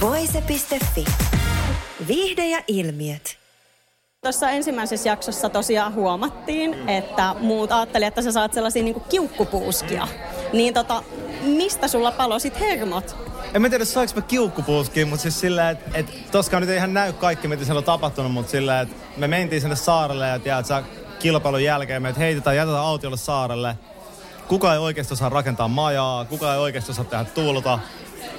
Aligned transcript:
Voise.fi. 0.00 1.04
Viihde 2.08 2.46
ja 2.46 2.62
ilmiöt. 2.66 3.38
Tuossa 4.22 4.50
ensimmäisessä 4.50 5.08
jaksossa 5.08 5.48
tosiaan 5.48 5.94
huomattiin, 5.94 6.88
että 6.88 7.34
muut 7.40 7.72
ajattelivat, 7.72 8.08
että 8.08 8.22
sä 8.22 8.32
saat 8.32 8.52
sellaisia 8.52 8.82
niin 8.82 9.02
kiukkupuuskia. 9.08 10.08
Niin 10.52 10.74
tota, 10.74 11.02
mistä 11.42 11.88
sulla 11.88 12.12
palo 12.12 12.38
sit 12.38 12.60
hermot? 12.60 13.16
En 13.54 13.62
mä 13.62 13.68
tiedä, 13.68 13.84
saanko 13.84 14.12
mä 14.16 14.22
kiukkupuuskia, 14.22 15.06
mutta 15.06 15.22
siis 15.22 15.40
sillä, 15.40 15.70
että 15.70 15.90
et, 15.94 16.30
toskaan 16.30 16.60
nyt 16.60 16.70
ei 16.70 16.76
ihan 16.76 16.94
näy 16.94 17.12
kaikki, 17.12 17.48
mitä 17.48 17.64
siellä 17.64 17.78
on 17.78 17.84
tapahtunut, 17.84 18.32
mutta 18.32 18.50
sillä, 18.50 18.80
että 18.80 18.94
me 19.16 19.28
mentiin 19.28 19.60
sinne 19.60 19.76
saarelle 19.76 20.28
ja 20.28 20.38
tiedät, 20.38 20.66
sä, 20.66 20.82
kilpailun 21.18 21.64
jälkeen 21.64 22.02
me 22.02 22.14
heitetään, 22.18 22.56
jätetään 22.56 22.84
autiolle 22.84 23.16
saarelle. 23.16 23.76
Kuka 24.48 24.72
ei 24.72 24.78
oikeasti 24.78 25.14
osaa 25.14 25.28
rakentaa 25.28 25.68
majaa, 25.68 26.24
kuka 26.24 26.52
ei 26.52 26.58
oikeasti 26.58 26.90
osaa 26.90 27.04
tehdä 27.04 27.24
tuulta, 27.24 27.78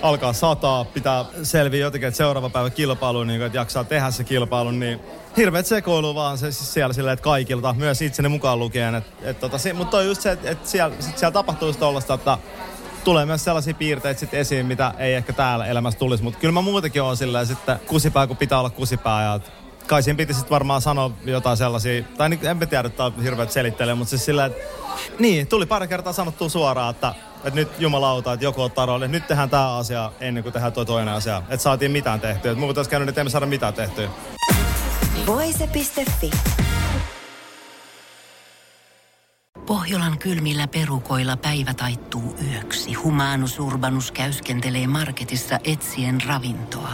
alkaa 0.01 0.33
sataa, 0.33 0.85
pitää 0.85 1.25
selviä 1.43 1.79
jotenkin, 1.79 2.07
että 2.07 2.17
seuraava 2.17 2.49
päivä 2.49 2.69
kilpailu, 2.69 3.23
niin 3.23 3.41
että 3.41 3.57
jaksaa 3.57 3.83
tehdä 3.83 4.11
se 4.11 4.23
kilpailu, 4.23 4.71
niin 4.71 4.99
hirveät 5.37 5.65
sekoilu 5.65 6.15
vaan 6.15 6.37
se 6.37 6.51
siis 6.51 6.73
siellä 6.73 6.93
silleen, 6.93 7.13
että 7.13 7.23
kaikilta, 7.23 7.73
myös 7.73 8.01
itseni 8.01 8.29
mukaan 8.29 8.59
lukien. 8.59 8.95
Et, 8.95 9.03
et, 9.21 9.39
tota, 9.39 9.57
se, 9.57 9.73
mutta 9.73 9.97
on 9.97 10.05
just 10.05 10.21
se, 10.21 10.31
että 10.31 10.51
et 10.51 10.67
siellä, 10.67 10.95
sit 10.99 11.17
siellä 11.17 11.33
tapahtuu 11.33 11.73
tollasta, 11.73 12.13
että 12.13 12.37
tulee 13.03 13.25
myös 13.25 13.43
sellaisia 13.43 13.73
piirteitä 13.73 14.19
sit 14.19 14.33
esiin, 14.33 14.65
mitä 14.65 14.93
ei 14.97 15.13
ehkä 15.13 15.33
täällä 15.33 15.65
elämässä 15.65 15.99
tulisi. 15.99 16.23
Mutta 16.23 16.39
kyllä 16.39 16.51
mä 16.51 16.61
muutenkin 16.61 17.01
on 17.01 17.17
silleen 17.17 17.47
sitten 17.47 17.79
kusipää, 17.87 18.27
kun 18.27 18.37
pitää 18.37 18.59
olla 18.59 18.69
kusipää. 18.69 19.23
Ja 19.23 19.39
kai 19.87 20.03
siinä 20.03 20.17
piti 20.17 20.33
sitten 20.33 20.49
varmaan 20.49 20.81
sanoa 20.81 21.11
jotain 21.25 21.57
sellaisia, 21.57 22.03
tai 22.17 22.29
niin, 22.29 22.45
en 22.45 22.67
tiedä, 22.69 22.87
että 22.87 23.03
on 23.03 23.23
hirveät 23.23 23.51
selittelee, 23.51 23.95
mutta 23.95 24.09
siis 24.09 24.25
sillä, 24.25 24.45
että 24.45 24.59
niin, 25.19 25.47
tuli 25.47 25.65
pari 25.65 25.87
kertaa 25.87 26.13
sanottua 26.13 26.49
suoraan, 26.49 26.91
että, 26.91 27.13
että 27.43 27.55
nyt 27.59 27.69
jumalauta, 27.79 28.33
että 28.33 28.45
joku 28.45 28.61
ottaa 28.61 28.85
rooli, 28.85 29.07
nyt 29.07 29.27
tehdään 29.27 29.49
tämä 29.49 29.75
asia 29.77 30.11
ennen 30.19 30.43
kuin 30.43 30.53
tehdään 30.53 30.73
tuo 30.73 30.85
toinen 30.85 31.13
asia. 31.13 31.37
Että 31.37 31.63
saatiin 31.63 31.91
mitään 31.91 32.19
tehtyä. 32.19 32.51
Että 32.51 32.59
muuten 32.59 32.79
olisi 32.79 32.89
käynyt, 32.89 33.09
että 33.09 33.21
emme 33.21 33.29
saada 33.29 33.45
mitään 33.45 33.73
tehtyä. 33.73 34.09
Voise.fi. 35.27 36.31
Pohjolan 39.65 40.17
kylmillä 40.17 40.67
perukoilla 40.67 41.37
päivä 41.37 41.73
taittuu 41.73 42.35
yöksi. 42.51 42.93
Humanus 42.93 43.59
Urbanus 43.59 44.11
käyskentelee 44.11 44.87
marketissa 44.87 45.59
etsien 45.63 46.17
ravintoa. 46.27 46.91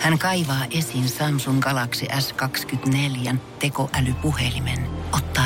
Hän 0.00 0.18
kaivaa 0.18 0.64
esiin 0.70 1.08
Samsung 1.08 1.60
Galaxy 1.60 2.06
S24 2.06 3.36
tekoälypuhelimen, 3.58 4.86
ottaa 5.12 5.45